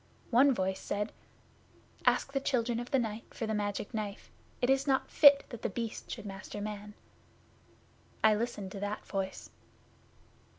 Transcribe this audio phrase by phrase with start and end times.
[0.31, 1.11] One voice said,
[2.07, 4.31] "Ask the Children of the Night for the Magic Knife.
[4.59, 6.95] It is not fit that The Beast should master man."
[8.23, 9.51] I listened to that voice.